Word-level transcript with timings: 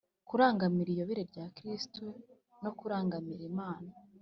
kurangamira 0.27 0.89
iyobera 0.91 1.23
rya 1.31 1.45
kristu 1.55 2.03
no 2.63 2.71
kurangamira 2.77 3.43
imana 3.51 3.89